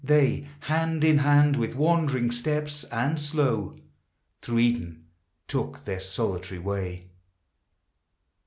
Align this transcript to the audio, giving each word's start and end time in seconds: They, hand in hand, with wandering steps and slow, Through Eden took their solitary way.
They, 0.03 0.49
hand 0.61 1.03
in 1.03 1.19
hand, 1.19 1.55
with 1.55 1.75
wandering 1.75 2.31
steps 2.31 2.85
and 2.85 3.19
slow, 3.19 3.75
Through 4.41 4.57
Eden 4.57 5.05
took 5.47 5.85
their 5.85 5.99
solitary 5.99 6.57
way. 6.59 7.11